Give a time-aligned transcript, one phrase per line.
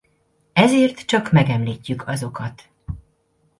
[0.53, 2.69] Ezért csak megemlítjük azokat.